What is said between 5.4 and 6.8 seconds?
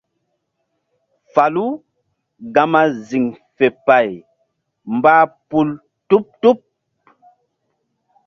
pum tuɓ-tuɓ.